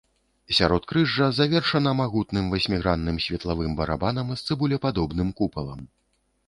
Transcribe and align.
Сяродкрыжжа 0.59 1.27
завершана 1.39 1.91
магутным 2.01 2.47
васьмігранным 2.55 3.21
светлавым 3.27 3.71
барабанам 3.83 4.27
з 4.35 4.41
цыбулепадобным 4.51 5.29
купалам. 5.43 5.81